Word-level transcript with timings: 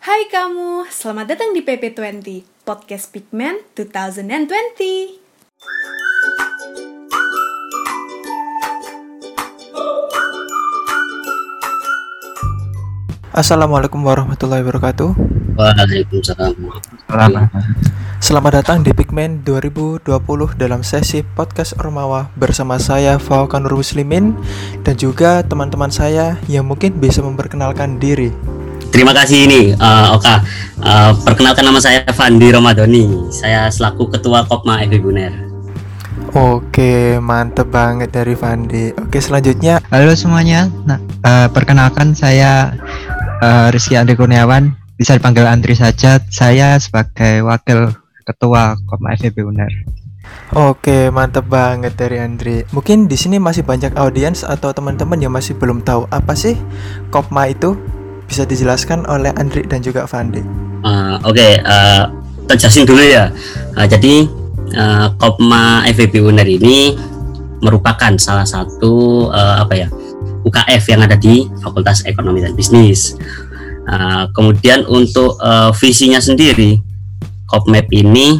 Hai 0.00 0.32
kamu, 0.32 0.88
selamat 0.88 1.36
datang 1.36 1.52
di 1.52 1.60
PP20, 1.60 2.24
Podcast 2.64 3.12
Pigment 3.12 3.60
2020. 3.76 5.20
Assalamualaikum 13.36 14.00
warahmatullahi 14.00 14.64
wabarakatuh. 14.64 15.12
Waalaikumsalam. 15.60 16.56
Selamat. 17.04 17.52
Selamat 18.24 18.52
datang 18.64 18.80
di 18.80 18.96
Pigment 18.96 19.44
2020 19.44 20.08
dalam 20.56 20.80
sesi 20.80 21.20
podcast 21.20 21.76
Ormawa 21.76 22.32
bersama 22.40 22.80
saya 22.80 23.20
Faukanur 23.20 23.76
Muslimin 23.76 24.32
dan 24.80 24.96
juga 24.96 25.44
teman-teman 25.44 25.92
saya 25.92 26.40
yang 26.48 26.64
mungkin 26.64 26.96
bisa 26.96 27.20
memperkenalkan 27.20 28.00
diri. 28.00 28.59
Terima 28.90 29.14
kasih 29.14 29.46
ini 29.46 29.60
uh, 29.78 30.18
Oka. 30.18 30.42
Uh, 30.80 31.12
perkenalkan 31.22 31.62
nama 31.62 31.78
saya 31.78 32.02
Fandi 32.10 32.50
Romadoni. 32.50 33.30
Saya 33.30 33.70
selaku 33.70 34.10
Ketua 34.10 34.44
Kopma 34.44 34.82
FB 34.84 34.98
Buner. 34.98 35.50
Oke, 36.30 37.18
mantep 37.18 37.74
banget 37.74 38.14
dari 38.14 38.38
Fandi. 38.38 38.94
Oke, 38.94 39.18
selanjutnya 39.18 39.82
Halo 39.90 40.14
semuanya, 40.14 40.70
nah, 40.86 41.02
eh, 41.26 41.48
perkenalkan 41.50 42.14
saya 42.14 42.70
eh, 43.42 43.66
Rizky 43.74 43.98
Andri 43.98 44.14
Kurniawan, 44.14 44.70
bisa 44.94 45.18
dipanggil 45.18 45.42
Andri 45.42 45.74
saja. 45.74 46.22
Saya 46.30 46.78
sebagai 46.78 47.42
wakil 47.42 47.90
ketua 48.22 48.78
Koma 48.86 49.10
FEB 49.18 49.42
UNER. 49.42 49.72
Oke, 50.54 51.10
mantep 51.10 51.50
banget 51.50 51.98
dari 51.98 52.22
Andri. 52.22 52.62
Mungkin 52.70 53.10
di 53.10 53.18
sini 53.18 53.42
masih 53.42 53.66
banyak 53.66 53.98
audiens 53.98 54.46
atau 54.46 54.70
teman-teman 54.70 55.18
yang 55.18 55.34
masih 55.34 55.58
belum 55.58 55.82
tahu 55.82 56.06
apa 56.14 56.38
sih 56.38 56.54
Kopma 57.10 57.50
itu? 57.50 57.74
Bisa 58.30 58.46
dijelaskan 58.46 59.10
oleh 59.10 59.34
Andri 59.34 59.66
dan 59.66 59.82
juga 59.82 60.06
Fandi. 60.06 60.38
Uh, 60.86 61.18
Oke, 61.26 61.58
uh, 61.58 62.06
kita 62.46 62.54
jelasin 62.66 62.86
dulu 62.86 63.02
ya. 63.02 63.34
Uh, 63.74 63.86
jadi 63.90 64.30
uh, 64.78 65.10
Kopma 65.18 65.82
FB 65.90 66.22
Buner 66.22 66.46
ini 66.46 66.94
merupakan 67.58 68.14
salah 68.16 68.46
satu 68.46 69.26
uh, 69.28 69.66
apa 69.66 69.74
ya 69.74 69.88
UKF 70.46 70.84
yang 70.88 71.02
ada 71.04 71.18
di 71.18 71.50
Fakultas 71.58 72.06
Ekonomi 72.06 72.46
dan 72.46 72.54
Bisnis. 72.54 73.18
Uh, 73.90 74.30
kemudian 74.30 74.86
untuk 74.86 75.34
uh, 75.42 75.74
visinya 75.74 76.22
sendiri, 76.22 76.78
Kopmap 77.50 77.90
ini 77.90 78.38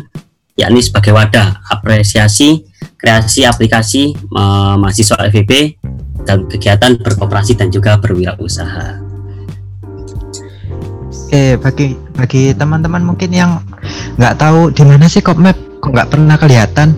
yakni 0.55 0.79
sebagai 0.79 1.11
wadah 1.11 1.67
apresiasi 1.67 2.63
kreasi 3.01 3.49
aplikasi 3.49 4.13
uh, 4.37 4.77
mahasiswa 4.77 5.17
FEB 5.33 5.81
dan 6.29 6.45
kegiatan 6.47 7.01
berkooperasi 7.01 7.57
dan 7.57 7.73
juga 7.73 7.97
berwirausaha. 7.97 9.10
Oke, 11.31 11.55
bagi 11.63 11.95
bagi 12.19 12.51
teman-teman 12.59 13.07
mungkin 13.07 13.31
yang 13.31 13.63
nggak 14.19 14.35
tahu 14.43 14.75
di 14.75 14.83
mana 14.83 15.07
sih 15.07 15.23
Kopmap, 15.23 15.55
kok 15.79 15.95
nggak 15.95 16.11
pernah 16.11 16.35
kelihatan. 16.35 16.91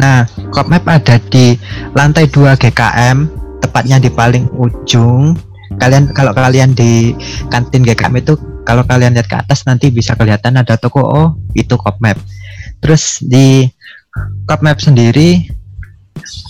Nah, 0.00 0.24
Kopmap 0.56 0.88
ada 0.88 1.20
di 1.28 1.52
lantai 1.92 2.24
2 2.24 2.56
GKM, 2.64 3.28
tepatnya 3.60 4.00
di 4.00 4.08
paling 4.08 4.48
ujung. 4.56 5.36
Kalian 5.76 6.16
kalau 6.16 6.32
kalian 6.32 6.72
di 6.72 7.12
kantin 7.52 7.84
GKM 7.84 8.24
itu 8.24 8.40
kalau 8.64 8.88
kalian 8.88 9.20
lihat 9.20 9.28
ke 9.28 9.36
atas 9.36 9.68
nanti 9.68 9.92
bisa 9.92 10.16
kelihatan 10.16 10.56
ada 10.56 10.80
toko 10.80 11.04
oh 11.04 11.28
itu 11.52 11.76
Kopmap. 11.76 12.16
Terus 12.80 13.20
di 13.20 13.68
Kopmap 14.48 14.80
sendiri 14.80 15.44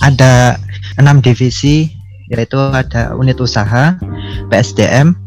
ada 0.07 0.55
enam 1.03 1.19
divisi 1.19 1.91
yaitu 2.31 2.63
ada 2.63 3.11
unit 3.19 3.43
usaha, 3.43 3.99
PSDM, 4.55 5.19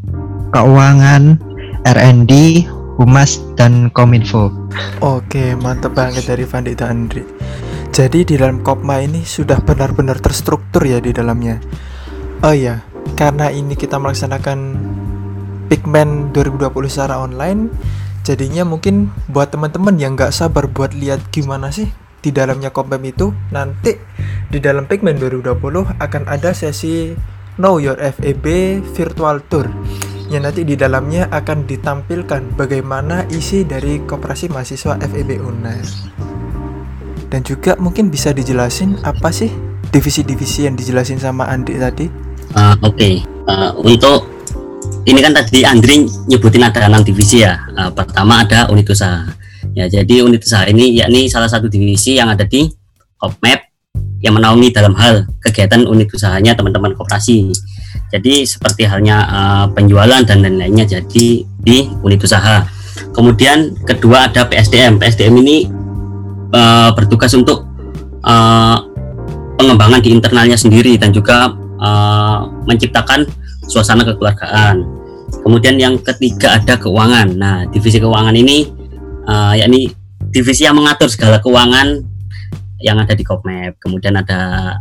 keuangan, 0.55 1.43
R&D, 1.87 2.67
Humas 2.99 3.39
dan 3.55 3.87
Kominfo. 3.95 4.51
Oke, 4.99 5.55
mantep 5.55 5.95
banget 5.95 6.27
dari 6.27 6.43
Fandi 6.43 6.75
dan 6.75 7.07
Andri. 7.07 7.23
Jadi 7.95 8.27
di 8.27 8.35
dalam 8.35 8.59
Kopma 8.59 8.99
ini 8.99 9.23
sudah 9.23 9.63
benar-benar 9.63 10.19
terstruktur 10.19 10.83
ya 10.83 10.99
di 10.99 11.15
dalamnya. 11.15 11.63
Oh 12.43 12.51
iya, 12.51 12.83
karena 13.15 13.47
ini 13.55 13.79
kita 13.79 14.03
melaksanakan 14.03 14.59
Pigment 15.71 16.35
2020 16.35 16.91
secara 16.91 17.23
online, 17.23 17.71
jadinya 18.27 18.67
mungkin 18.67 19.07
buat 19.31 19.55
teman-teman 19.55 19.95
yang 19.95 20.19
nggak 20.19 20.35
sabar 20.35 20.67
buat 20.67 20.91
lihat 20.91 21.31
gimana 21.31 21.71
sih 21.71 21.87
di 22.19 22.35
dalamnya 22.35 22.75
Kopmem 22.75 23.15
itu, 23.15 23.31
nanti 23.55 23.95
di 24.51 24.59
dalam 24.59 24.91
Pigment 24.91 25.23
2020 25.23 25.55
akan 26.03 26.23
ada 26.27 26.51
sesi 26.51 27.15
Know 27.55 27.79
Your 27.79 27.95
FEB 27.95 28.83
Virtual 28.91 29.39
Tour 29.47 29.71
yang 30.27 30.43
nanti 30.43 30.67
di 30.67 30.75
dalamnya 30.75 31.31
akan 31.31 31.63
ditampilkan 31.63 32.59
bagaimana 32.59 33.27
isi 33.31 33.63
dari 33.63 34.03
Koperasi 34.03 34.51
Mahasiswa 34.51 34.99
FEB 34.99 35.39
UNER. 35.39 35.87
Dan 37.27 37.43
juga 37.43 37.75
mungkin 37.79 38.07
bisa 38.07 38.31
dijelasin 38.31 39.03
apa 39.03 39.31
sih 39.31 39.51
divisi-divisi 39.91 40.67
yang 40.67 40.75
dijelasin 40.75 41.19
sama 41.19 41.47
Andi 41.51 41.75
tadi? 41.75 42.07
Uh, 42.55 42.75
Oke, 42.83 43.23
Uh, 43.47 43.71
untuk 43.79 44.27
ini 45.07 45.23
kan 45.23 45.31
tadi 45.31 45.63
Andri 45.63 46.03
nyebutin 46.27 46.67
ada 46.67 46.83
enam 46.83 46.99
divisi 46.99 47.47
ya. 47.47 47.55
Uh, 47.79 47.87
pertama 47.95 48.43
ada 48.43 48.67
unit 48.67 48.83
usaha. 48.91 49.23
Ya, 49.71 49.87
jadi 49.87 50.19
unit 50.19 50.43
usaha 50.43 50.67
ini 50.67 50.99
yakni 50.99 51.31
salah 51.31 51.47
satu 51.47 51.71
divisi 51.71 52.19
yang 52.19 52.27
ada 52.27 52.43
di 52.43 52.67
Kopmap 53.15 53.66
yang 54.21 54.33
menaungi 54.33 54.73
dalam 54.73 54.97
hal 54.97 55.29
kegiatan 55.41 55.85
unit 55.85 56.09
usahanya 56.09 56.57
teman-teman 56.57 56.97
koperasi. 56.97 57.53
Jadi 58.09 58.47
seperti 58.47 58.87
halnya 58.87 59.17
uh, 59.27 59.65
penjualan 59.71 60.23
dan 60.25 60.41
lain-lainnya 60.41 60.85
jadi 60.87 61.27
di 61.43 61.77
unit 62.01 62.21
usaha. 62.23 62.65
Kemudian 63.13 63.77
kedua 63.85 64.31
ada 64.31 64.47
PSDM. 64.47 64.97
PSDM 64.97 65.35
ini 65.43 65.57
uh, 66.53 66.89
bertugas 66.97 67.33
untuk 67.37 67.67
uh, 68.25 68.77
pengembangan 69.57 69.99
di 70.01 70.13
internalnya 70.13 70.57
sendiri 70.57 70.95
dan 70.97 71.13
juga 71.13 71.53
uh, 71.81 72.47
menciptakan 72.65 73.25
suasana 73.67 74.05
kekeluargaan. 74.07 74.85
Kemudian 75.43 75.75
yang 75.75 75.99
ketiga 75.99 76.57
ada 76.57 76.79
keuangan. 76.79 77.27
Nah, 77.35 77.57
divisi 77.67 77.99
keuangan 77.99 78.33
ini 78.33 78.63
uh, 79.27 79.53
yakni 79.59 79.91
divisi 80.31 80.63
yang 80.63 80.79
mengatur 80.79 81.11
segala 81.11 81.43
keuangan 81.43 82.06
yang 82.81 82.97
ada 83.01 83.13
di 83.13 83.23
Kopmap. 83.25 83.77
Kemudian 83.81 84.17
ada 84.17 84.73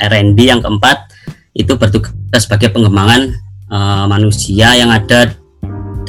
R&D 0.00 0.38
yang 0.40 0.60
keempat 0.64 1.12
itu 1.52 1.76
bertugas 1.76 2.48
sebagai 2.48 2.72
pengembangan 2.72 3.28
uh, 3.68 4.04
manusia 4.08 4.72
yang 4.72 4.88
ada 4.88 5.36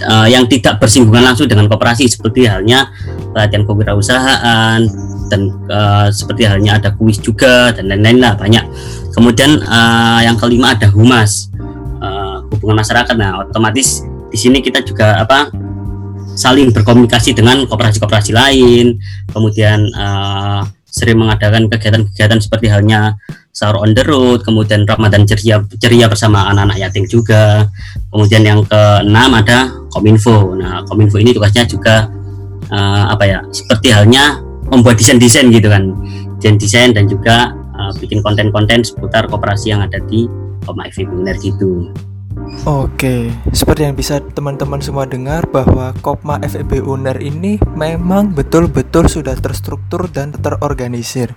uh, 0.08 0.28
yang 0.28 0.48
tidak 0.48 0.80
bersinggungan 0.80 1.24
langsung 1.24 1.52
dengan 1.52 1.68
koperasi 1.68 2.08
seperti 2.08 2.48
halnya 2.48 2.88
pelatihan 3.36 3.64
kewirausahaan 3.68 4.80
dan 5.28 5.42
uh, 5.68 6.08
seperti 6.14 6.48
halnya 6.48 6.80
ada 6.80 6.96
kuis 6.96 7.20
juga 7.20 7.75
dan 7.75 7.90
lain-lain 7.92 8.20
lah 8.24 8.34
banyak. 8.38 8.64
Kemudian 9.14 9.62
uh, 9.62 10.22
yang 10.24 10.40
kelima 10.40 10.74
ada 10.74 10.88
humas 10.90 11.52
uh, 12.02 12.46
hubungan 12.54 12.81
masyarakat. 12.81 13.16
Nah, 13.18 13.46
otomatis 13.46 14.06
di 14.30 14.38
sini 14.38 14.60
kita 14.64 14.81
juga 14.81 15.22
apa 15.22 15.50
saling 16.34 16.74
berkomunikasi 16.74 17.38
dengan 17.38 17.66
koperasi-koperasi 17.70 18.31
lain. 18.34 18.98
Kemudian 19.30 19.86
uh, 19.94 20.62
sering 20.94 21.18
mengadakan 21.18 21.66
kegiatan-kegiatan 21.74 22.38
seperti 22.38 22.70
halnya 22.70 23.18
sahur 23.50 23.81
on 23.81 23.98
the 23.98 24.06
road, 24.06 24.46
kemudian 24.46 24.86
Ramadan 24.86 25.26
ceria 25.26 25.66
ceria 25.81 26.06
bersama 26.06 26.46
anak-anak 26.54 26.78
yatim 26.78 27.09
juga. 27.09 27.66
Kemudian 28.14 28.46
yang 28.46 28.62
keenam 28.62 29.34
ada 29.34 29.74
Kominfo. 29.90 30.54
Nah, 30.54 30.86
Kominfo 30.86 31.18
ini 31.18 31.34
tugasnya 31.34 31.66
juga 31.66 32.06
uh, 32.70 33.09
apa 33.09 33.26
ya? 33.26 33.42
Seperti 33.50 33.90
halnya 33.90 34.38
membuat 34.70 35.02
desain-desain 35.02 35.50
gitu 35.50 35.66
kan. 35.66 35.98
Desain-desain 36.38 36.94
dan 36.94 37.10
juga 37.10 37.58
uh, 37.74 37.90
bikin 37.98 38.22
konten-konten 38.22 38.86
seputar 38.86 39.25
koperasi 39.25 39.74
yang 39.74 39.81
ada 39.81 39.98
di 40.06 40.30
Koma 40.62 40.86
Buner 40.94 41.36
gitu. 41.42 41.90
Oke, 42.64 43.28
seperti 43.52 43.84
yang 43.84 43.96
bisa 43.98 44.24
teman-teman 44.24 44.80
semua 44.80 45.04
dengar 45.04 45.44
bahwa 45.52 45.92
Kopma 46.00 46.40
FEB 46.40 46.80
UNER 46.80 47.19
ini 47.19 47.60
memang 47.75 48.31
betul-betul 48.31 49.12
sudah 49.12 49.36
terstruktur 49.36 50.07
dan 50.07 50.31
terorganisir. 50.31 51.28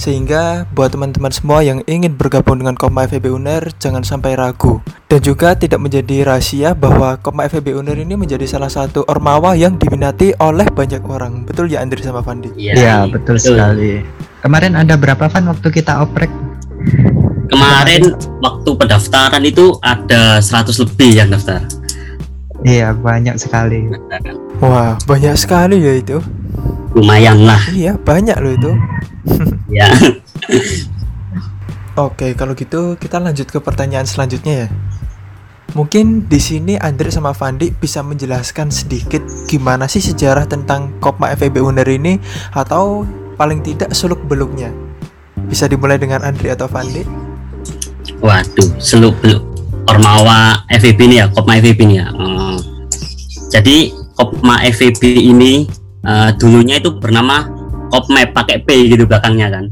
Sehingga 0.00 0.64
buat 0.72 0.96
teman-teman 0.96 1.28
semua 1.36 1.60
yang 1.60 1.84
ingin 1.84 2.16
bergabung 2.16 2.64
dengan 2.64 2.80
Kopma 2.80 3.04
FEB 3.04 3.28
UNER 3.28 3.76
jangan 3.76 4.00
sampai 4.00 4.40
ragu. 4.40 4.80
Dan 5.10 5.20
juga 5.20 5.52
tidak 5.52 5.84
menjadi 5.84 6.24
rahasia 6.24 6.72
bahwa 6.72 7.20
Kopma 7.20 7.44
FEB 7.50 7.76
UNER 7.76 8.00
ini 8.00 8.16
menjadi 8.16 8.48
salah 8.48 8.72
satu 8.72 9.04
ormawa 9.04 9.52
yang 9.58 9.76
diminati 9.76 10.32
oleh 10.40 10.64
banyak 10.64 11.04
orang. 11.04 11.44
Betul 11.44 11.68
ya 11.68 11.84
Andri 11.84 12.00
sama 12.00 12.24
Fandi? 12.24 12.56
Iya, 12.56 13.04
betul, 13.04 13.36
sekali. 13.36 14.00
Kemarin 14.40 14.80
ada 14.80 14.96
berapa 14.96 15.28
fan 15.28 15.44
waktu 15.44 15.68
kita 15.68 16.00
oprek? 16.00 16.32
Kemarin 17.50 18.14
waktu 18.38 18.70
pendaftaran 18.78 19.42
itu 19.42 19.74
ada 19.82 20.38
100 20.38 20.70
lebih 20.86 21.10
yang 21.18 21.28
daftar. 21.34 21.66
Iya, 22.62 22.94
banyak 22.94 23.40
sekali. 23.40 23.90
Wah, 24.62 24.94
banyak 25.08 25.34
sekali 25.34 25.80
ya 25.80 25.98
itu. 25.98 26.22
Lumayan 26.94 27.42
lah. 27.48 27.60
Iya, 27.72 27.98
banyak 27.98 28.36
loh 28.38 28.54
itu. 28.54 28.72
Ya. 29.70 29.86
Oke, 31.94 32.34
kalau 32.34 32.58
gitu 32.58 32.98
kita 32.98 33.22
lanjut 33.22 33.46
ke 33.46 33.62
pertanyaan 33.62 34.02
selanjutnya 34.02 34.66
ya. 34.66 34.68
Mungkin 35.78 36.26
di 36.26 36.42
sini 36.42 36.74
Andre 36.74 37.14
sama 37.14 37.30
Fandi 37.30 37.70
bisa 37.70 38.02
menjelaskan 38.02 38.74
sedikit 38.74 39.22
gimana 39.46 39.86
sih 39.86 40.02
sejarah 40.02 40.50
tentang 40.50 40.98
Kopma 40.98 41.30
FEB 41.38 41.62
Uner 41.62 41.86
ini 41.86 42.18
atau 42.50 43.06
paling 43.38 43.62
tidak 43.62 43.94
seluk 43.94 44.18
beluknya. 44.26 44.74
Bisa 45.46 45.70
dimulai 45.70 46.02
dengan 46.02 46.26
Andre 46.26 46.58
atau 46.58 46.66
Fandi? 46.66 47.29
Waduh, 48.20 48.70
seluk 48.80 49.16
beluk 49.24 49.42
Ormawa 49.88 50.62
FEB 50.70 50.98
ini 51.08 51.16
ya, 51.18 51.26
Kopma 51.32 51.58
FEB 51.58 51.78
ini 51.82 51.94
ya. 51.98 52.08
Uh, 52.14 52.56
jadi 53.50 53.90
Kopma 54.14 54.62
FEB 54.70 55.02
ini 55.18 55.66
uh, 56.06 56.30
dulunya 56.36 56.78
itu 56.78 56.94
bernama 56.94 57.48
Kopmap 57.90 58.30
pakai 58.30 58.62
P 58.62 58.86
gitu 58.86 59.02
belakangnya 59.08 59.50
kan. 59.50 59.64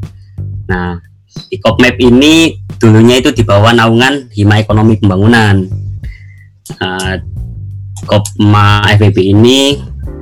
Nah, 0.66 0.98
di 1.46 1.56
Kopmap 1.62 1.94
ini 2.02 2.58
dulunya 2.82 3.22
itu 3.22 3.30
di 3.30 3.46
bawah 3.46 3.70
naungan 3.70 4.26
Hima 4.34 4.58
Ekonomi 4.58 4.98
Pembangunan 4.98 5.66
uh, 6.82 7.14
Kopma 8.06 8.82
FEB 8.98 9.18
ini 9.22 9.78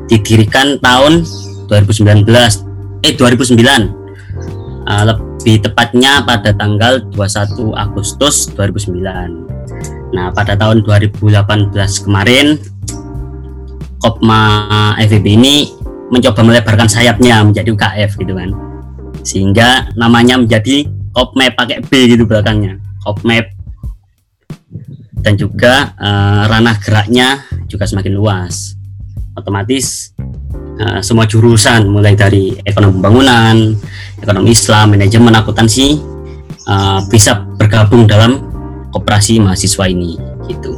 didirikan 0.06 0.78
tahun 0.80 1.24
2019 1.68 2.26
eh 3.04 3.12
2009 3.14 3.58
uh, 4.86 5.04
lebih 5.46 5.62
tepatnya 5.70 6.26
pada 6.26 6.50
tanggal 6.50 7.06
21 7.14 7.70
Agustus 7.78 8.50
2009 8.58 10.10
nah 10.10 10.34
pada 10.34 10.58
tahun 10.58 10.82
2018 10.82 11.70
kemarin 12.02 12.58
Kopma 14.02 14.98
FEB 14.98 15.22
ini 15.38 15.70
mencoba 16.10 16.42
melebarkan 16.42 16.90
sayapnya 16.90 17.46
menjadi 17.46 17.70
UKF 17.70 18.18
gitu 18.18 18.34
kan. 18.34 18.50
Sehingga 19.22 19.86
namanya 19.94 20.34
menjadi 20.34 20.86
Kopmap 21.14 21.54
pakai 21.54 21.82
B 21.86 22.10
gitu 22.10 22.26
belakangnya 22.26 22.82
Kopmap. 23.06 23.46
Dan 25.22 25.38
juga 25.38 25.94
uh, 25.94 26.50
ranah 26.50 26.76
geraknya 26.82 27.46
juga 27.70 27.86
semakin 27.86 28.14
luas. 28.18 28.74
Otomatis 29.38 30.10
uh, 30.80 31.00
semua 31.00 31.24
jurusan 31.28 31.88
mulai 31.88 32.16
dari 32.16 32.56
ekonomi 32.64 33.00
pembangunan, 33.00 33.56
ekonomi 34.20 34.52
Islam, 34.52 34.96
manajemen, 34.96 35.34
akuntansi 35.36 36.00
uh, 36.68 37.00
bisa 37.08 37.44
bergabung 37.56 38.04
dalam 38.08 38.42
koperasi 38.92 39.40
mahasiswa 39.42 39.84
ini 39.88 40.16
gitu. 40.48 40.72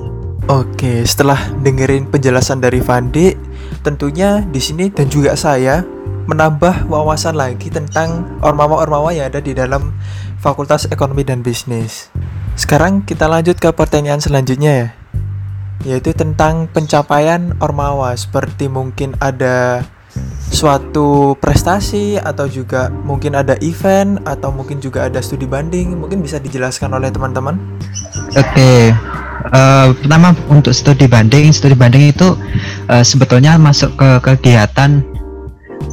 Oke, 0.49 1.05
setelah 1.05 1.37
dengerin 1.61 2.09
penjelasan 2.09 2.65
dari 2.65 2.81
Fandi, 2.81 3.37
tentunya 3.85 4.41
di 4.49 4.59
sini 4.65 4.89
dan 4.89 5.13
juga 5.13 5.37
saya 5.37 5.85
menambah 6.29 6.89
wawasan 6.89 7.37
lagi 7.37 7.69
tentang 7.69 8.41
ormawa-ormawa 8.41 9.13
yang 9.13 9.29
ada 9.29 9.41
di 9.45 9.53
dalam 9.53 9.93
Fakultas 10.41 10.89
Ekonomi 10.89 11.25
dan 11.25 11.45
Bisnis. 11.45 12.09
Sekarang 12.57 13.05
kita 13.05 13.29
lanjut 13.29 13.61
ke 13.61 13.69
pertanyaan 13.73 14.21
selanjutnya 14.21 14.73
ya 14.73 14.89
Yaitu 15.87 16.15
tentang 16.15 16.67
pencapaian 16.71 17.55
Ormawa 17.63 18.15
Seperti 18.19 18.67
mungkin 18.67 19.15
ada 19.23 19.87
suatu 20.51 21.39
prestasi 21.39 22.19
Atau 22.19 22.51
juga 22.51 22.91
mungkin 22.91 23.39
ada 23.39 23.55
event 23.63 24.23
Atau 24.27 24.51
mungkin 24.51 24.83
juga 24.83 25.07
ada 25.07 25.23
studi 25.23 25.47
banding 25.47 25.95
Mungkin 25.95 26.23
bisa 26.25 26.43
dijelaskan 26.43 26.95
oleh 26.95 27.11
teman-teman 27.15 27.59
Oke 28.35 28.43
okay. 28.43 28.83
uh, 29.55 29.55
eh, 29.55 29.87
Pertama 30.03 30.35
untuk 30.51 30.75
studi 30.75 31.07
banding 31.07 31.55
Studi 31.55 31.79
banding 31.79 32.11
itu 32.11 32.35
uh, 32.91 33.05
sebetulnya 33.05 33.55
masuk 33.61 33.95
ke 33.95 34.09
kegiatan 34.23 35.18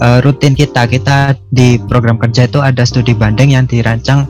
uh, 0.01 0.19
rutin 0.23 0.53
kita 0.57 0.87
kita 0.89 1.35
di 1.51 1.79
program 1.87 2.19
kerja 2.19 2.47
itu 2.47 2.59
ada 2.59 2.83
studi 2.83 3.15
banding 3.15 3.55
yang 3.55 3.65
dirancang 3.65 4.27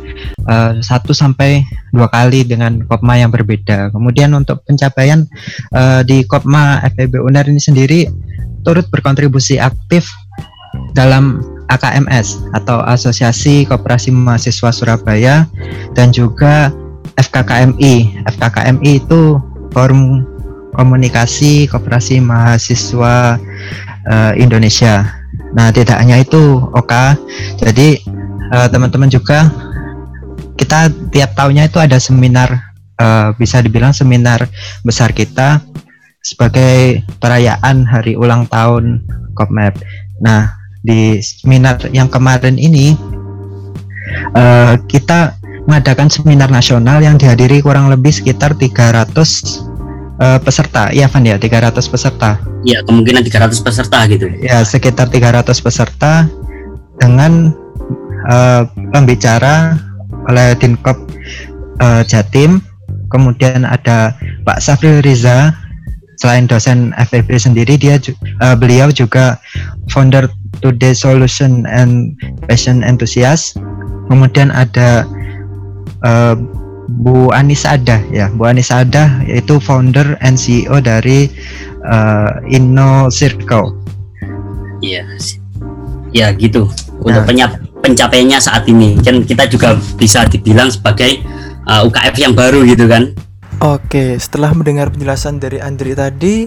uh, 0.49 0.77
satu 0.79 1.11
sampai 1.15 1.65
dua 1.91 2.11
kali 2.11 2.45
dengan 2.45 2.83
Kopma 2.85 3.17
yang 3.17 3.31
berbeda. 3.33 3.89
Kemudian 3.91 4.33
untuk 4.35 4.61
pencapaian 4.67 5.25
uh, 5.73 6.01
di 6.05 6.23
Kopma 6.27 6.83
FEB 6.95 7.21
UNER 7.21 7.49
ini 7.49 7.61
sendiri 7.61 7.99
turut 8.65 8.89
berkontribusi 8.89 9.61
aktif 9.61 10.09
dalam 10.97 11.39
AKMS 11.71 12.51
atau 12.53 12.83
Asosiasi 12.83 13.65
Koperasi 13.65 14.13
Mahasiswa 14.13 14.69
Surabaya 14.69 15.35
dan 15.97 16.11
juga 16.13 16.69
FKKMI. 17.15 18.25
FKKMI 18.35 18.91
itu 19.01 19.39
Forum 19.71 20.23
Komunikasi 20.75 21.71
Koperasi 21.71 22.19
Mahasiswa 22.19 23.39
uh, 24.05 24.33
Indonesia. 24.35 25.24
Nah, 25.55 25.71
tidak 25.71 25.97
hanya 26.03 26.19
itu, 26.19 26.59
Oka. 26.75 27.15
Jadi 27.57 28.03
uh, 28.51 28.67
teman-teman 28.67 29.07
juga 29.07 29.49
kita 30.59 30.91
tiap 31.11 31.35
tahunnya 31.35 31.71
itu 31.71 31.79
ada 31.79 31.95
seminar 31.99 32.75
uh, 32.99 33.31
bisa 33.39 33.59
dibilang 33.63 33.91
seminar 33.95 34.47
besar 34.83 35.11
kita 35.15 35.63
sebagai 36.23 37.03
perayaan 37.19 37.87
hari 37.87 38.19
ulang 38.19 38.47
tahun 38.51 39.03
Kopmap. 39.35 39.79
Nah, 40.23 40.51
di 40.83 41.19
seminar 41.19 41.79
yang 41.91 42.07
kemarin 42.07 42.55
ini 42.55 42.95
uh, 44.35 44.79
kita 44.87 45.35
mengadakan 45.65 46.07
seminar 46.07 46.47
nasional 46.53 47.01
yang 47.01 47.17
dihadiri 47.17 47.59
kurang 47.59 47.89
lebih 47.89 48.13
sekitar 48.13 48.53
300 48.53 49.74
uh, 50.19 50.39
peserta. 50.39 50.91
Ya 50.91 51.07
Van 51.11 51.25
ya 51.25 51.39
300 51.39 51.75
peserta. 51.87 52.39
Ya 52.63 52.81
kemungkinan 52.85 53.23
300 53.23 53.65
peserta 53.65 53.99
gitu 54.07 54.27
ya. 54.41 54.63
Sekitar 54.63 55.11
300 55.11 55.47
peserta 55.59 56.27
dengan 56.99 57.51
uh, 58.29 58.63
pembicara 58.91 59.79
oleh 60.31 60.55
Dinkop 60.57 60.97
uh, 61.81 62.01
Jatim. 62.05 62.61
Kemudian 63.11 63.63
ada 63.63 64.15
Pak 64.43 64.59
Safri 64.59 64.99
Riza. 65.03 65.53
Selain 66.15 66.47
dosen 66.47 66.95
FEB 66.95 67.35
sendiri 67.35 67.75
dia 67.75 67.99
uh, 68.39 68.55
beliau 68.55 68.87
juga 68.87 69.35
founder 69.91 70.31
Today 70.63 70.95
Solution 70.95 71.67
and 71.67 72.15
Passion 72.47 72.87
Enthusiast. 72.87 73.59
Kemudian 74.07 74.47
ada 74.55 75.03
uh, 76.07 76.39
Bu 76.85 77.33
Anissa 77.33 77.77
Adah 77.77 78.01
ya. 78.13 78.29
Bu 78.29 78.45
Anissa 78.45 78.85
Adah 78.85 79.25
yaitu 79.25 79.57
founder 79.57 80.17
and 80.21 80.37
CEO 80.37 80.77
dari 80.81 81.29
uh, 81.85 82.41
Inno 82.49 83.09
Circle. 83.09 83.73
Iya. 84.85 85.05
Ya 86.13 86.31
gitu. 86.37 86.69
Untuk 87.01 87.23
nah. 87.23 87.27
penyap 87.27 87.51
pencapaiannya 87.81 88.39
saat 88.41 88.69
ini. 88.69 88.97
Kan 89.01 89.25
kita 89.25 89.49
juga 89.49 89.77
bisa 89.97 90.25
dibilang 90.29 90.69
sebagai 90.69 91.21
uh, 91.65 91.81
eh, 91.81 91.87
UKF 91.89 92.15
yang 92.21 92.33
baru 92.37 92.65
gitu 92.65 92.85
kan. 92.89 93.13
Oke, 93.63 94.19
setelah 94.19 94.51
mendengar 94.51 94.91
penjelasan 94.91 95.39
dari 95.39 95.63
Andri 95.63 95.95
tadi, 95.95 96.43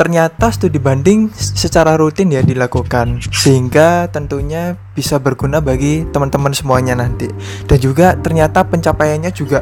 ternyata 0.00 0.48
studi 0.48 0.80
banding 0.80 1.28
secara 1.36 1.92
rutin 2.00 2.32
ya 2.32 2.40
dilakukan 2.40 3.20
sehingga 3.28 4.08
tentunya 4.08 4.72
bisa 4.96 5.20
berguna 5.20 5.60
bagi 5.60 6.08
teman-teman 6.08 6.56
semuanya 6.56 6.96
nanti. 6.96 7.28
Dan 7.68 7.76
juga 7.76 8.16
ternyata 8.16 8.64
pencapaiannya 8.64 9.28
juga 9.36 9.60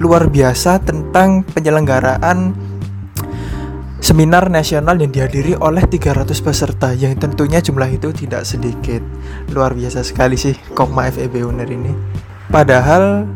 luar 0.00 0.32
biasa 0.32 0.80
tentang 0.80 1.44
penyelenggaraan 1.44 2.56
seminar 4.00 4.48
nasional 4.48 4.96
yang 4.96 5.12
dihadiri 5.12 5.60
oleh 5.60 5.84
300 5.84 6.24
peserta 6.40 6.96
yang 6.96 7.12
tentunya 7.20 7.60
jumlah 7.60 7.92
itu 7.92 8.16
tidak 8.16 8.48
sedikit. 8.48 9.04
Luar 9.52 9.76
biasa 9.76 10.00
sekali 10.00 10.40
sih 10.40 10.56
Koma 10.72 11.12
FEB 11.12 11.44
Uner 11.44 11.68
ini. 11.68 11.92
Padahal 12.48 13.28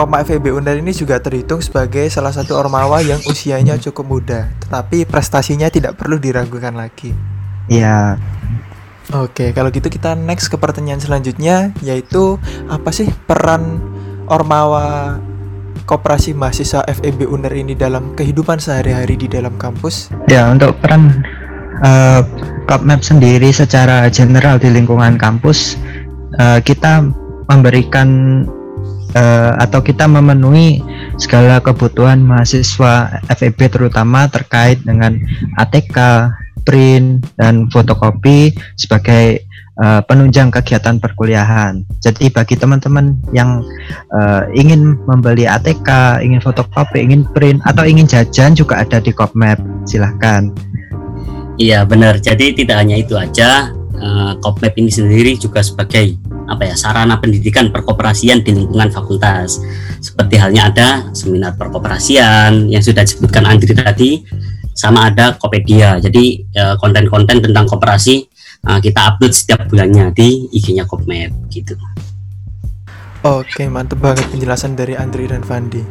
Koma 0.00 0.24
FEB 0.24 0.56
Undar 0.56 0.80
ini 0.80 0.96
juga 0.96 1.20
terhitung 1.20 1.60
sebagai 1.60 2.08
salah 2.08 2.32
satu 2.32 2.56
ormawa 2.56 3.04
yang 3.04 3.20
usianya 3.28 3.76
cukup 3.76 4.08
muda, 4.08 4.48
tetapi 4.64 5.04
prestasinya 5.04 5.68
tidak 5.68 6.00
perlu 6.00 6.16
diragukan 6.16 6.72
lagi. 6.72 7.12
Iya. 7.68 8.16
Oke, 9.12 9.52
kalau 9.52 9.68
gitu 9.68 9.92
kita 9.92 10.16
next 10.16 10.48
ke 10.48 10.56
pertanyaan 10.56 11.04
selanjutnya, 11.04 11.76
yaitu 11.84 12.40
apa 12.72 12.88
sih 12.96 13.12
peran 13.28 13.76
ormawa 14.24 15.20
Koperasi 15.84 16.32
Mahasiswa 16.32 16.80
FEB 16.88 17.28
UNER 17.28 17.52
ini 17.60 17.76
dalam 17.76 18.16
kehidupan 18.16 18.56
sehari-hari 18.56 19.20
di 19.20 19.28
dalam 19.28 19.52
kampus? 19.60 20.08
Ya, 20.32 20.48
untuk 20.48 20.80
peran 20.80 21.20
uh, 21.84 22.24
Kopmap 22.64 23.04
sendiri 23.04 23.52
secara 23.52 24.08
general 24.08 24.56
di 24.56 24.72
lingkungan 24.72 25.20
kampus, 25.20 25.76
uh, 26.40 26.56
kita 26.56 27.04
memberikan 27.52 28.08
uh, 29.14 29.52
atau 29.60 29.80
kita 29.82 30.06
memenuhi 30.06 30.82
segala 31.16 31.58
kebutuhan 31.62 32.22
mahasiswa 32.22 33.20
FEB 33.30 33.70
terutama 33.70 34.26
terkait 34.30 34.80
dengan 34.82 35.18
ATK, 35.58 36.30
print 36.62 37.24
dan 37.40 37.66
fotokopi 37.72 38.52
sebagai 38.76 39.44
uh, 39.80 40.00
penunjang 40.04 40.52
kegiatan 40.52 41.00
perkuliahan. 41.00 41.82
Jadi 42.04 42.30
bagi 42.30 42.54
teman-teman 42.54 43.16
yang 43.32 43.64
uh, 44.12 44.46
ingin 44.54 45.00
membeli 45.08 45.48
ATK, 45.48 46.20
ingin 46.22 46.40
fotokopi, 46.40 47.02
ingin 47.02 47.24
print 47.32 47.58
atau 47.64 47.84
ingin 47.88 48.06
jajan 48.06 48.52
juga 48.54 48.80
ada 48.84 49.00
di 49.00 49.10
Kopmap. 49.10 49.58
Silahkan. 49.88 50.52
Iya 51.60 51.84
benar. 51.84 52.16
Jadi 52.24 52.56
tidak 52.56 52.80
hanya 52.80 52.96
itu 52.96 53.20
aja, 53.20 53.68
uh, 54.00 54.72
ini 54.76 54.90
sendiri 54.90 55.36
juga 55.36 55.60
sebagai 55.60 56.16
apa 56.50 56.66
ya 56.66 56.74
sarana 56.74 57.20
pendidikan 57.22 57.70
perkoperasian 57.70 58.42
di 58.42 58.56
lingkungan 58.56 58.90
fakultas. 58.90 59.62
Seperti 60.02 60.40
halnya 60.40 60.72
ada 60.72 60.88
seminar 61.14 61.54
perkoperasian 61.54 62.66
yang 62.66 62.82
sudah 62.82 63.06
disebutkan 63.06 63.46
Andri 63.46 63.70
tadi, 63.76 64.24
sama 64.74 65.12
ada 65.12 65.36
Kopedia. 65.36 66.00
Jadi 66.02 66.42
eh, 66.42 66.74
konten-konten 66.80 67.38
tentang 67.44 67.68
koperasi 67.68 68.16
eh, 68.66 68.78
kita 68.82 69.14
upload 69.14 69.32
setiap 69.36 69.68
bulannya 69.70 70.10
di 70.16 70.50
IG-nya 70.50 70.88
Kopmap 70.88 71.30
gitu. 71.52 71.76
Oke, 73.20 73.68
mantep 73.68 74.00
banget 74.00 74.24
penjelasan 74.32 74.74
dari 74.74 74.96
Andri 74.96 75.28
dan 75.28 75.44
Fandi. 75.44 75.84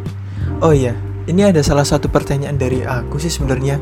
Oh 0.65 0.73
iya, 0.73 0.97
ini 1.29 1.45
ada 1.45 1.61
salah 1.61 1.85
satu 1.85 2.09
pertanyaan 2.09 2.57
dari 2.57 2.81
aku 2.81 3.21
sih 3.21 3.29
sebenarnya. 3.29 3.77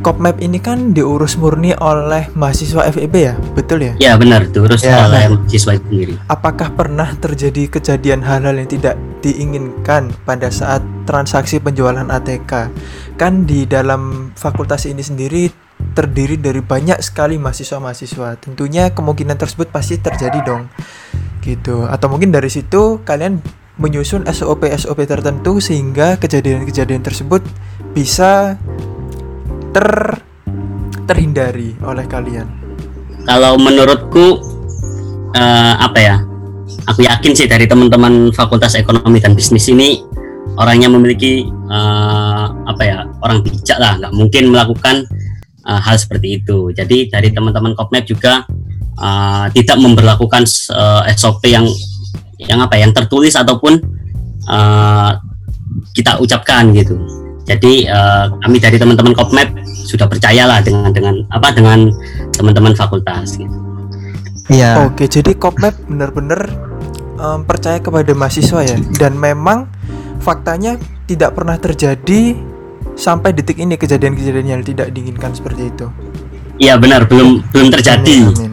Kopmap 0.00 0.40
ini 0.40 0.56
kan 0.56 0.96
diurus 0.96 1.36
murni 1.36 1.76
oleh 1.76 2.32
mahasiswa 2.32 2.88
FEB 2.88 3.14
ya, 3.18 3.34
betul 3.52 3.84
ya? 3.84 3.92
Ya 4.00 4.12
benar, 4.16 4.48
diurus 4.48 4.80
Ya. 4.80 5.04
oleh 5.04 5.36
siswa 5.50 5.76
itu 5.76 5.84
sendiri. 5.84 6.14
Apakah 6.32 6.72
pernah 6.72 7.12
terjadi 7.18 7.68
kejadian 7.68 8.24
hal-hal 8.24 8.56
yang 8.56 8.70
tidak 8.70 8.94
diinginkan 9.20 10.14
pada 10.24 10.48
saat 10.48 10.80
transaksi 11.04 11.60
penjualan 11.60 12.08
ATK? 12.08 12.72
Kan 13.20 13.44
di 13.44 13.68
dalam 13.68 14.32
fakultas 14.32 14.88
ini 14.88 15.04
sendiri 15.04 15.50
terdiri 15.92 16.40
dari 16.40 16.64
banyak 16.64 17.00
sekali 17.04 17.36
mahasiswa-mahasiswa. 17.36 18.40
Tentunya 18.40 18.92
kemungkinan 18.92 19.36
tersebut 19.36 19.68
pasti 19.68 20.00
terjadi 20.00 20.40
dong. 20.44 20.72
Gitu. 21.44 21.84
Atau 21.84 22.08
mungkin 22.08 22.32
dari 22.32 22.48
situ 22.48 23.04
kalian 23.04 23.40
menyusun 23.76 24.24
SOP-SOP 24.24 25.04
tertentu 25.04 25.60
sehingga 25.60 26.16
kejadian-kejadian 26.16 27.04
tersebut 27.04 27.44
bisa 27.92 28.56
ter 29.76 29.92
terhindari 31.04 31.76
oleh 31.84 32.08
kalian. 32.08 32.48
Kalau 33.28 33.60
menurutku 33.60 34.40
eh, 35.36 35.74
apa 35.76 36.00
ya? 36.00 36.16
Aku 36.88 37.04
yakin 37.04 37.36
sih 37.36 37.44
dari 37.44 37.68
teman-teman 37.68 38.32
Fakultas 38.32 38.74
Ekonomi 38.78 39.20
dan 39.20 39.36
Bisnis 39.36 39.68
ini 39.68 40.00
orangnya 40.56 40.88
memiliki 40.88 41.44
eh, 41.44 42.46
apa 42.48 42.82
ya 42.88 43.04
orang 43.20 43.44
bijak 43.44 43.76
lah, 43.76 44.00
nggak 44.00 44.16
mungkin 44.16 44.48
melakukan 44.48 45.04
eh, 45.68 45.80
hal 45.84 46.00
seperti 46.00 46.40
itu. 46.40 46.72
Jadi 46.72 47.12
dari 47.12 47.28
teman-teman 47.36 47.76
Kopmap 47.76 48.08
juga 48.08 48.48
eh, 48.96 49.46
tidak 49.52 49.76
memperlakukan 49.76 50.42
eh, 50.72 51.02
SOP 51.12 51.52
yang 51.52 51.68
yang 52.40 52.64
apa 52.64 52.80
ya, 52.80 52.88
yang 52.88 52.96
tertulis 52.96 53.36
ataupun 53.36 53.76
eh, 54.48 55.10
kita 55.92 56.16
ucapkan 56.16 56.72
gitu. 56.72 57.25
Jadi 57.46 57.86
eh, 57.86 58.24
kami 58.42 58.58
dari 58.58 58.76
teman-teman 58.76 59.14
Kopmap 59.14 59.54
sudah 59.86 60.10
percayalah 60.10 60.60
dengan 60.66 60.90
dengan 60.90 61.14
apa 61.30 61.54
dengan 61.54 61.86
teman-teman 62.34 62.74
fakultas 62.74 63.38
gitu. 63.38 63.54
Iya. 64.50 64.86
Oke, 64.86 65.06
jadi 65.06 65.34
Kopmap 65.34 65.74
benar-benar 65.86 66.50
em, 67.18 67.40
percaya 67.46 67.78
kepada 67.78 68.10
mahasiswa 68.14 68.62
ya. 68.66 68.78
Dan 68.98 69.18
memang 69.18 69.70
faktanya 70.22 70.78
tidak 71.06 71.38
pernah 71.38 71.54
terjadi 71.58 72.34
sampai 72.98 73.30
detik 73.30 73.62
ini 73.62 73.78
kejadian-kejadian 73.78 74.58
yang 74.58 74.62
tidak 74.66 74.90
diinginkan 74.90 75.30
seperti 75.36 75.70
itu. 75.70 75.86
Iya 76.56 76.80
benar 76.80 77.04
belum 77.04 77.52
belum 77.52 77.68
terjadi 77.68 78.32
Amin, 78.32 78.48
amin. 78.48 78.52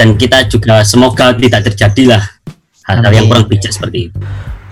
dan 0.00 0.16
kita 0.16 0.48
juga 0.48 0.80
semoga 0.80 1.36
tidak 1.36 1.68
terjadilah 1.68 2.24
hal-hal 2.88 3.12
yang 3.12 3.28
kurang 3.28 3.44
bijak 3.44 3.68
seperti 3.68 4.08
itu. 4.08 4.16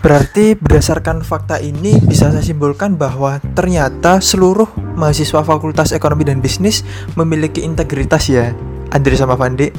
Berarti 0.03 0.59
berdasarkan 0.59 1.23
fakta 1.23 1.63
ini 1.63 1.95
bisa 2.03 2.35
saya 2.35 2.43
simpulkan 2.43 2.99
bahwa 2.99 3.39
ternyata 3.55 4.19
seluruh 4.19 4.67
mahasiswa 4.99 5.47
Fakultas 5.47 5.95
Ekonomi 5.95 6.27
dan 6.27 6.43
Bisnis 6.43 6.83
memiliki 7.15 7.63
integritas 7.63 8.27
ya, 8.27 8.51
Andri 8.91 9.15
sama 9.15 9.39
Fandi, 9.39 9.71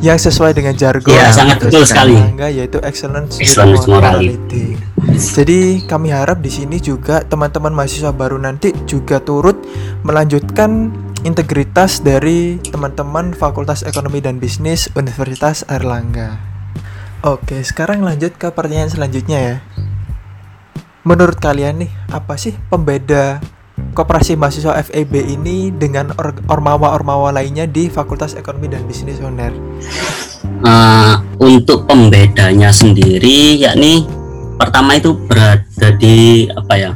yang 0.00 0.16
sesuai 0.16 0.56
dengan 0.56 0.72
jargon 0.72 1.12
Iya, 1.12 1.36
sangat 1.36 1.60
betul 1.60 1.84
sekali. 1.84 2.16
Erlangga, 2.16 2.48
yaitu 2.48 2.80
excellence, 2.80 3.36
Excellence 3.36 3.84
morality. 3.84 4.80
Jadi 5.20 5.84
kami 5.84 6.16
harap 6.16 6.40
di 6.40 6.48
sini 6.48 6.80
juga 6.80 7.20
teman-teman 7.28 7.76
mahasiswa 7.76 8.08
baru 8.08 8.40
nanti 8.40 8.72
juga 8.88 9.20
turut 9.20 9.68
melanjutkan 10.00 10.88
integritas 11.28 12.00
dari 12.00 12.56
teman-teman 12.64 13.36
Fakultas 13.36 13.84
Ekonomi 13.84 14.24
dan 14.24 14.40
Bisnis 14.40 14.88
Universitas 14.96 15.60
Erlangga. 15.68 16.47
Oke, 17.26 17.66
sekarang 17.66 18.06
lanjut 18.06 18.38
ke 18.38 18.46
pertanyaan 18.54 18.94
selanjutnya 18.94 19.38
ya. 19.42 19.56
Menurut 21.02 21.34
kalian 21.42 21.82
nih, 21.82 21.90
apa 22.14 22.38
sih 22.38 22.54
pembeda 22.70 23.42
Koperasi 23.90 24.38
Mahasiswa 24.38 24.78
FEB 24.86 25.26
ini 25.26 25.74
dengan 25.74 26.14
or- 26.14 26.38
ormawa-ormawa 26.46 27.34
lainnya 27.34 27.66
di 27.66 27.90
Fakultas 27.90 28.38
Ekonomi 28.38 28.70
dan 28.70 28.86
Bisnis 28.86 29.18
Uner? 29.18 29.50
Eh, 30.62 31.14
untuk 31.42 31.90
pembedanya 31.90 32.70
sendiri 32.70 33.58
yakni 33.58 34.06
pertama 34.54 34.94
itu 34.94 35.14
berada 35.14 35.88
di 35.98 36.46
apa 36.54 36.74
ya 36.78 36.92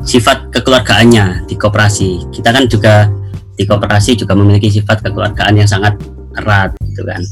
sifat 0.00 0.48
kekeluargaannya 0.56 1.44
di 1.44 1.54
koperasi. 1.60 2.32
Kita 2.32 2.48
kan 2.48 2.64
juga 2.64 3.12
di 3.52 3.68
koperasi 3.68 4.16
juga 4.16 4.32
memiliki 4.32 4.72
sifat 4.72 5.04
kekeluargaan 5.04 5.60
yang 5.60 5.68
sangat 5.68 6.00
erat 6.36 6.76
gitu 6.84 7.02
kan. 7.04 7.22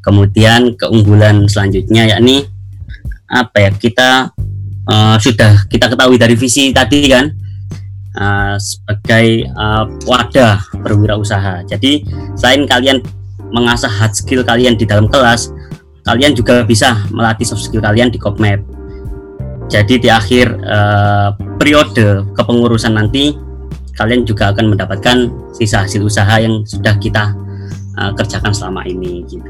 Kemudian 0.00 0.76
keunggulan 0.76 1.48
selanjutnya 1.48 2.16
yakni 2.16 2.48
apa 3.30 3.68
ya 3.68 3.70
kita 3.70 4.10
eh, 4.88 5.16
sudah 5.20 5.68
kita 5.70 5.86
ketahui 5.92 6.18
dari 6.18 6.34
visi 6.34 6.74
tadi 6.74 7.06
kan 7.08 7.30
eh, 8.16 8.56
sebagai 8.58 9.26
eh, 9.48 9.84
wadah 10.08 10.58
berwirausaha. 10.82 11.66
Jadi 11.68 12.04
selain 12.36 12.64
kalian 12.66 13.00
mengasah 13.50 13.90
hard 13.90 14.14
skill 14.14 14.46
kalian 14.46 14.78
di 14.78 14.86
dalam 14.86 15.10
kelas, 15.10 15.50
kalian 16.06 16.32
juga 16.34 16.62
bisa 16.62 17.02
melatih 17.10 17.46
soft 17.46 17.66
skill 17.66 17.82
kalian 17.82 18.08
di 18.10 18.18
Kopmap. 18.18 18.62
Jadi 19.70 20.02
di 20.02 20.08
akhir 20.10 20.46
eh, 20.58 21.28
periode 21.58 22.26
kepengurusan 22.34 22.94
nanti, 22.98 23.34
kalian 23.94 24.26
juga 24.26 24.50
akan 24.50 24.74
mendapatkan 24.74 25.30
sisa 25.54 25.86
hasil 25.86 26.02
usaha 26.02 26.34
yang 26.42 26.66
sudah 26.66 26.98
kita 26.98 27.30
eh, 28.00 28.12
kerjakan 28.16 28.52
selama 28.56 28.82
ini 28.88 29.22
gitu. 29.28 29.46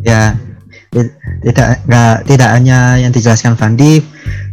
Ya, 0.00 0.38
ti- 0.94 1.12
tidak 1.44 1.82
nggak 1.84 2.16
tidak 2.30 2.50
hanya 2.54 2.96
yang 2.96 3.12
dijelaskan 3.12 3.58
Fandi, 3.58 4.00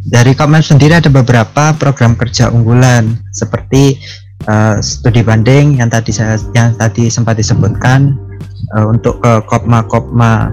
dari 0.08 0.36
Komnas 0.36 0.68
sendiri 0.68 0.98
ada 0.98 1.08
beberapa 1.08 1.72
program 1.78 2.18
kerja 2.18 2.50
unggulan 2.52 3.16
seperti 3.32 3.96
eh, 4.44 4.76
studi 4.82 5.24
banding 5.24 5.78
yang 5.78 5.88
tadi 5.88 6.10
saya 6.12 6.36
yang 6.52 6.76
tadi 6.76 7.08
sempat 7.08 7.38
disebutkan 7.40 8.18
eh, 8.76 8.86
untuk 8.86 9.22
ke 9.22 9.40
kopma-kopma 9.48 10.52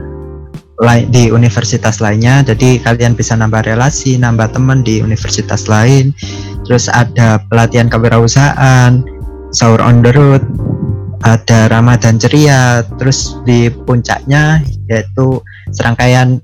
di 1.07 1.31
universitas 1.31 2.03
lainnya. 2.03 2.43
Jadi 2.43 2.83
kalian 2.83 3.15
bisa 3.15 3.31
nambah 3.39 3.63
relasi, 3.63 4.19
nambah 4.19 4.51
teman 4.51 4.83
di 4.83 4.99
universitas 4.99 5.71
lain. 5.71 6.11
Terus 6.67 6.91
ada 6.91 7.39
pelatihan 7.47 7.87
kewirausahaan, 7.87 8.99
sahur 9.55 9.79
on 9.79 10.03
the 10.03 10.11
road, 10.11 10.43
ada 11.23 11.71
Ramadan 11.71 12.19
ceria, 12.19 12.83
terus 12.97 13.37
di 13.47 13.71
puncaknya 13.71 14.59
yaitu 14.89 15.39
serangkaian 15.71 16.41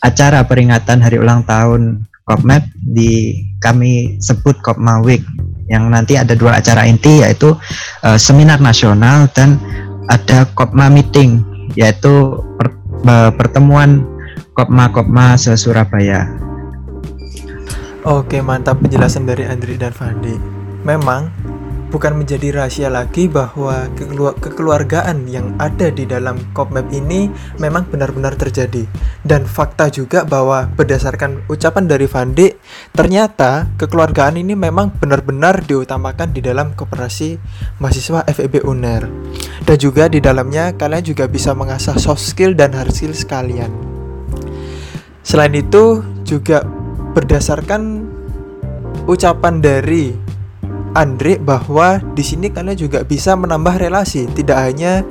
acara 0.00 0.44
peringatan 0.44 1.00
hari 1.00 1.20
ulang 1.20 1.44
tahun 1.44 2.04
Kopmap 2.24 2.62
di 2.78 3.42
kami 3.58 4.20
sebut 4.22 4.54
Kopma 4.62 5.02
Week 5.02 5.24
yang 5.66 5.90
nanti 5.90 6.14
ada 6.14 6.38
dua 6.38 6.62
acara 6.62 6.86
inti 6.86 7.26
yaitu 7.26 7.58
eh, 8.06 8.18
seminar 8.18 8.62
nasional 8.62 9.26
dan 9.34 9.58
ada 10.06 10.46
Kopma 10.54 10.86
Meeting 10.86 11.42
yaitu 11.74 12.38
per- 12.54 12.78
eh, 13.06 13.30
pertemuan 13.34 14.06
Kopma-Kopma 14.54 15.38
se-Surabaya. 15.40 16.26
Oke, 18.04 18.40
mantap 18.40 18.80
penjelasan 18.80 19.24
dari 19.24 19.44
Andri 19.44 19.76
dan 19.76 19.92
Fandi. 19.92 20.36
Memang 20.84 21.28
bukan 21.90 22.22
menjadi 22.22 22.54
rahasia 22.54 22.88
lagi 22.88 23.26
bahwa 23.26 23.90
kekelu- 23.98 24.38
kekeluargaan 24.38 25.26
yang 25.26 25.58
ada 25.58 25.90
di 25.90 26.06
dalam 26.06 26.38
Kopmap 26.54 26.88
ini 26.94 27.28
memang 27.58 27.90
benar-benar 27.90 28.38
terjadi. 28.38 28.86
Dan 29.26 29.44
fakta 29.44 29.90
juga 29.90 30.22
bahwa 30.22 30.70
berdasarkan 30.70 31.50
ucapan 31.50 31.90
dari 31.90 32.06
Fandi, 32.06 32.48
ternyata 32.94 33.66
kekeluargaan 33.76 34.38
ini 34.38 34.54
memang 34.54 34.94
benar-benar 34.96 35.66
diutamakan 35.66 36.30
di 36.30 36.40
dalam 36.40 36.72
koperasi 36.78 37.36
mahasiswa 37.82 38.22
FEB 38.30 38.62
UNER. 38.62 39.10
Dan 39.66 39.76
juga 39.76 40.06
di 40.06 40.22
dalamnya 40.22 40.72
kalian 40.78 41.04
juga 41.04 41.26
bisa 41.26 41.52
mengasah 41.52 41.98
soft 41.98 42.22
skill 42.22 42.54
dan 42.54 42.72
hard 42.72 42.94
skill 42.94 43.12
sekalian. 43.12 43.68
Selain 45.26 45.52
itu 45.52 46.00
juga 46.22 46.64
berdasarkan 47.12 48.06
ucapan 49.10 49.58
dari 49.58 50.29
Andre 50.90 51.38
bahwa 51.38 52.02
di 52.18 52.26
sini 52.26 52.50
kalian 52.50 52.74
juga 52.74 53.06
bisa 53.06 53.38
menambah 53.38 53.78
relasi, 53.78 54.26
tidak 54.34 54.58
hanya 54.58 55.06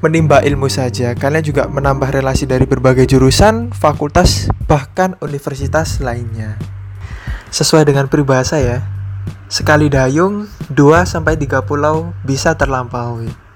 menimba 0.00 0.40
ilmu 0.40 0.72
saja. 0.72 1.12
Kalian 1.12 1.44
juga 1.44 1.68
menambah 1.68 2.10
relasi 2.10 2.48
dari 2.48 2.64
berbagai 2.64 3.04
jurusan, 3.04 3.70
fakultas, 3.76 4.48
bahkan 4.64 5.14
universitas 5.20 6.00
lainnya. 6.00 6.56
Sesuai 7.52 7.84
dengan 7.84 8.08
peribahasa 8.08 8.56
ya. 8.56 8.80
Sekali 9.52 9.92
dayung, 9.92 10.48
2 10.72 11.04
sampai 11.04 11.36
3 11.36 11.60
pulau 11.60 12.16
bisa 12.24 12.56
terlampaui. 12.56 13.51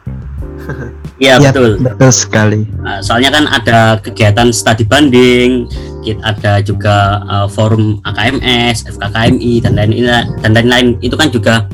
Iya 1.17 1.41
Iya, 1.41 1.49
betul. 1.49 1.81
betul 1.81 2.13
sekali. 2.13 2.69
Nah, 2.85 3.01
soalnya 3.01 3.33
kan 3.33 3.49
ada 3.49 3.97
kegiatan 4.05 4.53
studi 4.53 4.85
banding, 4.85 5.65
kita 6.05 6.21
ada 6.21 6.61
juga 6.61 7.25
uh, 7.25 7.49
forum 7.49 8.05
AKMS, 8.05 8.85
FKKMI 8.85 9.65
dan 9.65 9.81
lain 9.81 9.97
dan 10.45 10.51
lain-lain. 10.53 11.01
Itu 11.01 11.17
kan 11.17 11.33
juga 11.33 11.65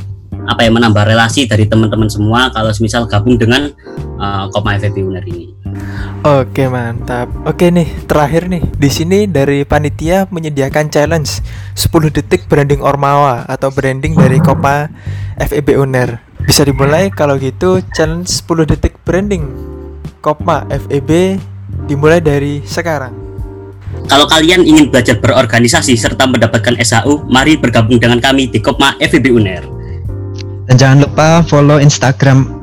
apa 0.47 0.67
ya 0.67 0.71
menambah 0.75 1.07
relasi 1.07 1.47
dari 1.47 1.67
teman-teman 1.71 2.11
semua 2.11 2.51
kalau 2.51 2.71
misal 2.83 3.07
gabung 3.07 3.39
dengan 3.39 3.71
uh, 4.19 4.47
Kopma 4.51 4.79
FEB 4.79 5.07
Uner 5.07 5.23
ini. 5.27 5.55
Oke 6.23 6.71
mantap. 6.71 7.31
Oke 7.43 7.75
nih 7.75 7.89
terakhir 8.07 8.47
nih 8.47 8.62
di 8.79 8.91
sini 8.95 9.27
dari 9.27 9.67
panitia 9.67 10.31
menyediakan 10.31 10.87
challenge 10.87 11.43
10 11.75 11.91
detik 12.15 12.47
branding 12.47 12.79
Ormawa 12.79 13.43
atau 13.51 13.75
branding 13.75 14.15
dari 14.15 14.39
Kopma 14.39 14.87
FEB 15.39 15.83
Uner. 15.83 16.32
Bisa 16.43 16.67
dimulai 16.67 17.09
kalau 17.09 17.39
gitu 17.39 17.79
challenge 17.95 18.29
10 18.43 18.67
detik 18.67 18.99
branding 19.07 19.47
Kopma 20.23 20.67
FEB 20.71 21.39
dimulai 21.87 22.23
dari 22.23 22.63
sekarang. 22.63 23.15
Kalau 24.07 24.27
kalian 24.27 24.65
ingin 24.67 24.89
belajar 24.91 25.19
berorganisasi 25.19 25.95
serta 25.99 26.27
mendapatkan 26.27 26.79
SAU, 26.83 27.27
mari 27.29 27.59
bergabung 27.59 27.99
dengan 27.99 28.19
kami 28.23 28.51
di 28.51 28.59
Kopma 28.59 28.95
FEB 28.99 29.35
Uner. 29.35 29.63
Dan 30.71 30.79
jangan 30.79 30.99
lupa 31.03 31.43
follow 31.47 31.83
Instagram 31.83 32.63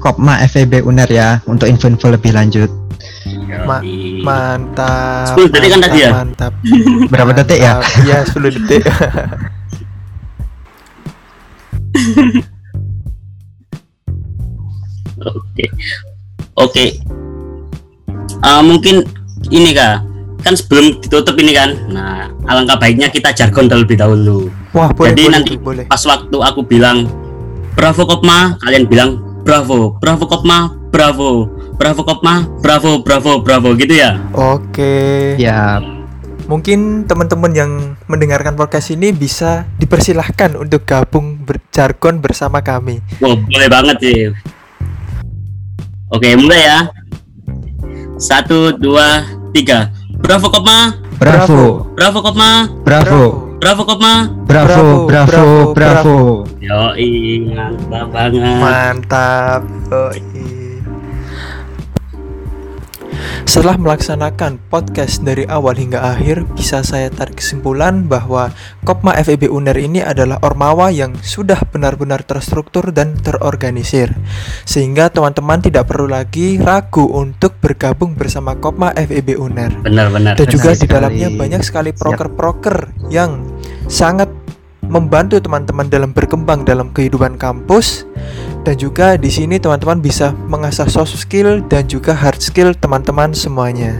@kopma_feb 0.00 0.80
uner 0.84 1.08
ya 1.12 1.40
untuk 1.44 1.68
info-info 1.68 2.12
lebih 2.12 2.32
lanjut. 2.32 2.70
Ma-. 3.68 3.84
Mantap. 4.24 5.36
10 5.36 5.52
detik 5.52 5.70
kan 5.76 5.80
tadi 5.84 5.98
ya? 6.04 6.10
Mantap. 6.12 6.52
Berapa 7.12 7.32
detik 7.36 7.60
ya? 7.60 7.80
Iya 8.04 8.24
10 8.24 8.56
detik. 8.56 8.84
Oke, 15.24 15.64
oke. 16.54 16.84
Eh, 18.38 18.62
mungkin 18.62 19.02
ini 19.50 19.74
kak, 19.74 20.04
kan 20.46 20.54
sebelum 20.54 21.02
ditutup 21.02 21.34
ini 21.42 21.52
kan, 21.54 21.74
nah 21.90 22.30
alangkah 22.46 22.78
baiknya 22.78 23.10
kita 23.10 23.34
jargon 23.34 23.66
terlebih 23.66 23.98
dahulu. 23.98 24.46
Wah 24.70 24.94
boleh 24.94 25.10
Jadi 25.14 25.22
boleh, 25.26 25.34
nanti 25.34 25.54
boleh. 25.58 25.84
pas 25.90 26.02
waktu 26.06 26.36
aku 26.38 26.60
bilang 26.62 27.10
Bravo 27.74 28.06
Kopma, 28.06 28.58
kalian 28.62 28.86
bilang 28.86 29.10
Bravo, 29.42 29.98
Bravo 29.98 30.24
Kopma, 30.28 30.70
Bravo, 30.90 31.50
Bravo 31.78 32.02
Kopma, 32.06 32.46
Bravo, 32.62 33.02
Bravo, 33.02 33.42
Bravo 33.42 33.74
gitu 33.74 33.94
ya. 33.98 34.18
Oke. 34.34 35.34
Ya, 35.38 35.78
Mungkin 36.48 37.04
teman-teman 37.04 37.52
yang 37.52 37.70
mendengarkan 38.08 38.56
podcast 38.56 38.88
ini 38.88 39.12
bisa 39.12 39.68
dipersilahkan 39.76 40.56
untuk 40.56 40.88
gabung 40.88 41.44
berjargon 41.44 42.24
bersama 42.24 42.64
kami. 42.64 43.04
Wah, 43.20 43.36
boleh 43.36 43.68
banget 43.68 43.96
sih. 44.00 44.32
Oke, 46.08 46.32
mulai 46.40 46.64
ya. 46.64 46.78
Satu, 48.16 48.72
dua, 48.72 49.22
tiga. 49.52 49.92
Bravo 50.18 50.50
Kopma, 50.50 50.98
bravo, 51.20 51.86
Bravo 51.94 52.18
Kopma, 52.24 52.66
bravo, 52.82 53.22
Bravo 53.62 53.82
Kopma. 53.86 54.12
bravo, 54.48 55.06
bravo, 55.06 55.46
bravo. 55.76 56.16
Yo, 56.58 56.96
mantap 57.54 58.08
banget. 58.10 58.42
Mantap. 58.58 59.62
Oh, 59.94 60.10
Setelah 63.48 63.80
melaksanakan 63.80 64.60
podcast 64.68 65.24
dari 65.24 65.48
awal 65.48 65.72
hingga 65.72 66.04
akhir, 66.04 66.44
bisa 66.52 66.84
saya 66.84 67.08
tarik 67.08 67.40
kesimpulan 67.40 68.04
bahwa 68.04 68.52
Kopma 68.84 69.16
FEB 69.16 69.48
Uner 69.48 69.72
ini 69.72 70.04
adalah 70.04 70.36
ormawa 70.44 70.92
yang 70.92 71.16
sudah 71.16 71.56
benar-benar 71.72 72.28
terstruktur 72.28 72.92
dan 72.92 73.16
terorganisir. 73.16 74.12
Sehingga 74.68 75.08
teman-teman 75.08 75.64
tidak 75.64 75.88
perlu 75.88 76.12
lagi 76.12 76.60
ragu 76.60 77.08
untuk 77.08 77.56
bergabung 77.56 78.20
bersama 78.20 78.52
Kopma 78.52 78.92
FEB 78.92 79.40
Uner. 79.40 79.72
Benar-benar. 79.80 80.36
Dan 80.36 80.44
juga 80.52 80.76
di 80.76 80.84
dalamnya 80.84 81.32
banyak 81.32 81.64
sekali 81.64 81.96
proker-proker 81.96 83.08
yang 83.08 83.48
sangat 83.88 84.28
membantu 84.84 85.40
teman-teman 85.40 85.88
dalam 85.88 86.12
berkembang 86.12 86.68
dalam 86.68 86.92
kehidupan 86.92 87.40
kampus 87.40 88.04
dan 88.68 88.76
juga 88.76 89.16
di 89.16 89.32
sini 89.32 89.56
teman-teman 89.56 89.96
bisa 90.04 90.36
mengasah 90.44 90.84
soft 90.92 91.16
skill 91.16 91.64
dan 91.72 91.88
juga 91.88 92.12
hard 92.12 92.36
skill 92.36 92.76
teman-teman 92.76 93.32
semuanya. 93.32 93.96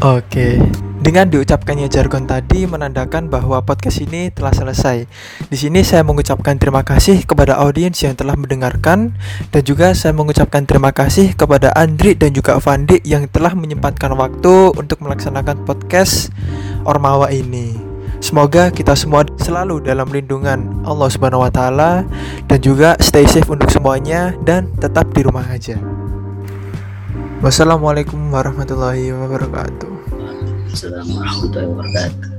Oke, 0.00 0.56
dengan 1.04 1.28
diucapkannya 1.28 1.92
jargon 1.92 2.24
tadi 2.24 2.64
menandakan 2.64 3.28
bahwa 3.28 3.60
podcast 3.60 4.00
ini 4.00 4.32
telah 4.32 4.56
selesai. 4.56 5.04
Di 5.52 5.56
sini 5.60 5.84
saya 5.84 6.00
mengucapkan 6.00 6.56
terima 6.56 6.80
kasih 6.80 7.28
kepada 7.28 7.60
audiens 7.60 8.00
yang 8.00 8.16
telah 8.16 8.40
mendengarkan 8.40 9.12
dan 9.52 9.62
juga 9.68 9.92
saya 9.92 10.16
mengucapkan 10.16 10.64
terima 10.64 10.96
kasih 10.96 11.36
kepada 11.36 11.76
Andri 11.76 12.16
dan 12.16 12.32
juga 12.32 12.56
Fandi 12.56 13.04
yang 13.04 13.28
telah 13.28 13.52
menyempatkan 13.52 14.16
waktu 14.16 14.72
untuk 14.80 15.04
melaksanakan 15.04 15.68
podcast 15.68 16.32
Ormawa 16.88 17.28
ini. 17.28 17.81
Semoga 18.22 18.70
kita 18.70 18.94
semua 18.94 19.26
selalu 19.42 19.82
dalam 19.82 20.06
lindungan 20.06 20.86
Allah 20.86 21.10
Subhanahu 21.10 21.42
wa 21.42 21.50
taala 21.50 22.06
dan 22.46 22.58
juga 22.62 22.94
stay 23.02 23.26
safe 23.26 23.50
untuk 23.50 23.66
semuanya 23.66 24.30
dan 24.46 24.70
tetap 24.78 25.10
di 25.10 25.26
rumah 25.26 25.42
aja. 25.50 25.74
Wassalamualaikum 27.42 28.30
warahmatullahi 28.30 29.10
wabarakatuh. 29.10 29.90
Assalamualaikum 30.70 31.18
warahmatullahi 31.18 31.68
wabarakatuh. 31.74 32.31